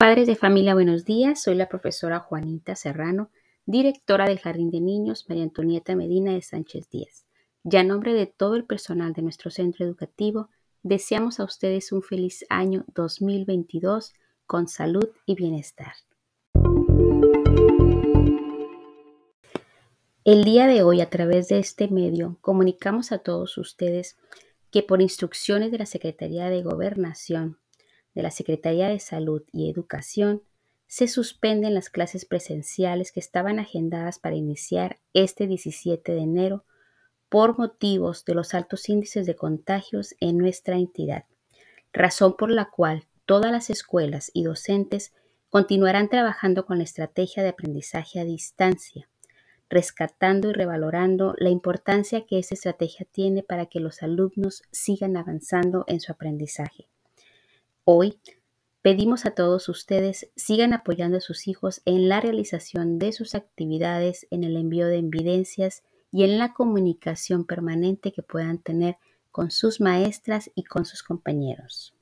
Padres 0.00 0.26
de 0.26 0.34
familia, 0.34 0.72
buenos 0.72 1.04
días. 1.04 1.42
Soy 1.42 1.56
la 1.56 1.68
profesora 1.68 2.20
Juanita 2.20 2.74
Serrano, 2.74 3.28
directora 3.66 4.24
del 4.24 4.38
Jardín 4.38 4.70
de 4.70 4.80
Niños 4.80 5.26
María 5.28 5.44
Antonieta 5.44 5.94
Medina 5.94 6.32
de 6.32 6.40
Sánchez 6.40 6.88
Díaz. 6.88 7.26
Ya 7.64 7.80
en 7.80 7.88
nombre 7.88 8.14
de 8.14 8.24
todo 8.24 8.56
el 8.56 8.64
personal 8.64 9.12
de 9.12 9.20
nuestro 9.20 9.50
centro 9.50 9.84
educativo, 9.84 10.48
deseamos 10.82 11.38
a 11.38 11.44
ustedes 11.44 11.92
un 11.92 12.00
feliz 12.00 12.46
año 12.48 12.86
2022 12.94 14.14
con 14.46 14.68
salud 14.68 15.06
y 15.26 15.34
bienestar. 15.34 15.92
El 20.24 20.44
día 20.44 20.66
de 20.66 20.82
hoy, 20.82 21.02
a 21.02 21.10
través 21.10 21.48
de 21.48 21.58
este 21.58 21.88
medio, 21.88 22.38
comunicamos 22.40 23.12
a 23.12 23.18
todos 23.18 23.58
ustedes 23.58 24.16
que 24.70 24.82
por 24.82 25.02
instrucciones 25.02 25.70
de 25.70 25.76
la 25.76 25.84
Secretaría 25.84 26.48
de 26.48 26.62
Gobernación 26.62 27.59
de 28.14 28.22
la 28.22 28.30
Secretaría 28.30 28.88
de 28.88 28.98
Salud 28.98 29.42
y 29.52 29.70
Educación, 29.70 30.42
se 30.86 31.06
suspenden 31.06 31.74
las 31.74 31.88
clases 31.88 32.24
presenciales 32.24 33.12
que 33.12 33.20
estaban 33.20 33.60
agendadas 33.60 34.18
para 34.18 34.34
iniciar 34.34 34.98
este 35.14 35.46
17 35.46 36.12
de 36.12 36.20
enero 36.20 36.64
por 37.28 37.56
motivos 37.56 38.24
de 38.24 38.34
los 38.34 38.54
altos 38.54 38.88
índices 38.88 39.24
de 39.24 39.36
contagios 39.36 40.16
en 40.18 40.36
nuestra 40.36 40.76
entidad, 40.76 41.26
razón 41.92 42.34
por 42.36 42.50
la 42.50 42.70
cual 42.70 43.04
todas 43.24 43.52
las 43.52 43.70
escuelas 43.70 44.32
y 44.34 44.42
docentes 44.42 45.12
continuarán 45.48 46.08
trabajando 46.08 46.66
con 46.66 46.78
la 46.78 46.84
estrategia 46.84 47.44
de 47.44 47.50
aprendizaje 47.50 48.18
a 48.18 48.24
distancia, 48.24 49.08
rescatando 49.68 50.50
y 50.50 50.52
revalorando 50.52 51.34
la 51.38 51.50
importancia 51.50 52.26
que 52.26 52.40
esta 52.40 52.54
estrategia 52.54 53.06
tiene 53.10 53.44
para 53.44 53.66
que 53.66 53.78
los 53.78 54.02
alumnos 54.02 54.62
sigan 54.72 55.16
avanzando 55.16 55.84
en 55.86 56.00
su 56.00 56.10
aprendizaje. 56.10 56.88
Hoy 57.92 58.20
pedimos 58.82 59.26
a 59.26 59.32
todos 59.32 59.68
ustedes 59.68 60.30
sigan 60.36 60.72
apoyando 60.74 61.16
a 61.16 61.20
sus 61.20 61.48
hijos 61.48 61.82
en 61.86 62.08
la 62.08 62.20
realización 62.20 63.00
de 63.00 63.10
sus 63.10 63.34
actividades, 63.34 64.28
en 64.30 64.44
el 64.44 64.56
envío 64.56 64.86
de 64.86 64.98
evidencias 64.98 65.82
y 66.12 66.22
en 66.22 66.38
la 66.38 66.54
comunicación 66.54 67.44
permanente 67.44 68.12
que 68.12 68.22
puedan 68.22 68.58
tener 68.58 68.96
con 69.32 69.50
sus 69.50 69.80
maestras 69.80 70.52
y 70.54 70.62
con 70.62 70.84
sus 70.84 71.02
compañeros. 71.02 71.92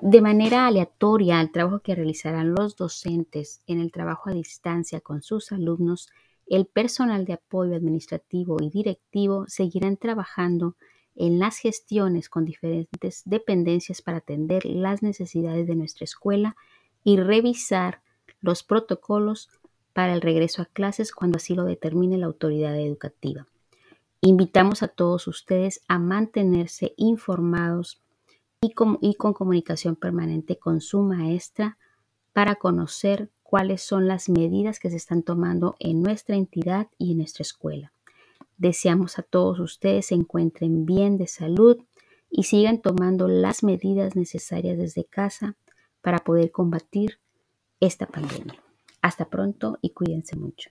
De 0.00 0.20
manera 0.20 0.66
aleatoria 0.66 1.38
al 1.38 1.52
trabajo 1.52 1.78
que 1.78 1.94
realizarán 1.94 2.52
los 2.52 2.74
docentes 2.74 3.62
en 3.68 3.78
el 3.78 3.92
trabajo 3.92 4.28
a 4.28 4.32
distancia 4.32 5.00
con 5.00 5.22
sus 5.22 5.52
alumnos, 5.52 6.10
el 6.48 6.66
personal 6.66 7.24
de 7.24 7.34
apoyo 7.34 7.76
administrativo 7.76 8.56
y 8.60 8.70
directivo 8.70 9.44
seguirán 9.46 9.96
trabajando 9.98 10.74
en 11.14 11.38
las 11.38 11.58
gestiones 11.58 12.28
con 12.28 12.44
diferentes 12.44 13.22
dependencias 13.24 14.02
para 14.02 14.18
atender 14.18 14.64
las 14.64 15.02
necesidades 15.02 15.66
de 15.66 15.76
nuestra 15.76 16.04
escuela 16.04 16.56
y 17.02 17.16
revisar 17.18 18.02
los 18.40 18.62
protocolos 18.62 19.50
para 19.92 20.12
el 20.12 20.20
regreso 20.20 20.62
a 20.62 20.66
clases 20.66 21.12
cuando 21.12 21.36
así 21.36 21.54
lo 21.54 21.64
determine 21.64 22.18
la 22.18 22.26
autoridad 22.26 22.78
educativa. 22.78 23.46
Invitamos 24.20 24.82
a 24.82 24.88
todos 24.88 25.28
ustedes 25.28 25.82
a 25.86 25.98
mantenerse 25.98 26.94
informados 26.96 28.02
y 28.60 28.72
con, 28.72 28.98
comunicación 29.34 29.96
permanente 29.96 30.58
con 30.58 30.80
su 30.80 31.02
maestra 31.02 31.78
para 32.32 32.56
conocer 32.56 33.30
cuáles 33.42 33.82
son 33.82 34.08
las 34.08 34.28
medidas 34.28 34.78
que 34.78 34.90
se 34.90 34.96
están 34.96 35.22
tomando 35.22 35.76
en 35.78 36.02
nuestra 36.02 36.36
entidad 36.36 36.88
y 36.98 37.12
en 37.12 37.18
nuestra 37.18 37.42
escuela. 37.42 37.92
Deseamos 38.56 39.18
a 39.18 39.22
todos 39.22 39.58
ustedes 39.58 40.06
se 40.06 40.14
encuentren 40.14 40.86
bien 40.86 41.18
de 41.18 41.26
salud 41.26 41.78
y 42.30 42.44
sigan 42.44 42.80
tomando 42.80 43.28
las 43.28 43.62
medidas 43.62 44.16
necesarias 44.16 44.78
desde 44.78 45.04
casa 45.04 45.56
para 46.00 46.18
poder 46.18 46.50
combatir 46.50 47.18
esta 47.80 48.06
pandemia. 48.06 48.54
Hasta 49.02 49.28
pronto 49.28 49.78
y 49.82 49.90
cuídense 49.90 50.36
mucho. 50.36 50.70